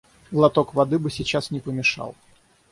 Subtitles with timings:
[0.31, 2.15] Глоток воды бы сейчас не помешал.